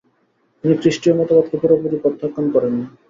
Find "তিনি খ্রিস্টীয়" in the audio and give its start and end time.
0.63-1.15